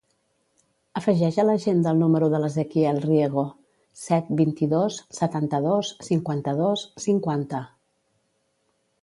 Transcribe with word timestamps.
Afegeix 1.01 1.35
a 1.41 1.43
l'agenda 1.49 1.91
el 1.95 1.99
número 2.03 2.29
de 2.35 2.39
l'Ezequiel 2.43 3.01
Riego: 3.03 3.43
set, 4.05 4.33
vint-i-dos, 4.41 4.99
setanta-dos, 5.19 5.93
cinquanta-dos, 6.09 6.89
cinquanta. 7.07 7.63